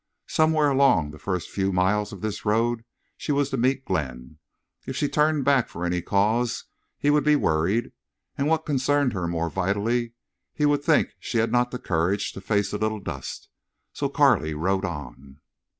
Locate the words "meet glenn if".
3.57-4.95